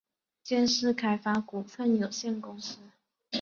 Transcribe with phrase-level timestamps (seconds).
[0.41, 2.79] 建设开发股份有限公司